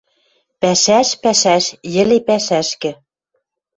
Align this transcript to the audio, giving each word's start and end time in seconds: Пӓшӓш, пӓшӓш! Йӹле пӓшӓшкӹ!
Пӓшӓш, 0.61 1.09
пӓшӓш! 1.21 1.65
Йӹле 1.93 2.17
пӓшӓшкӹ! 2.27 2.91